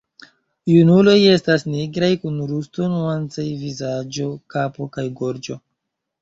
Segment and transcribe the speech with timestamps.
[0.69, 5.61] Junuloj estas nigraj kun rusto-nuancaj vizaĝo, kapo kaj gorĝo.